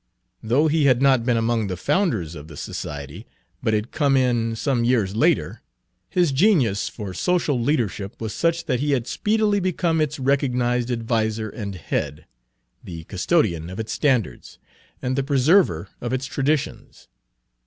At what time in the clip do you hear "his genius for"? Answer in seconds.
6.09-7.13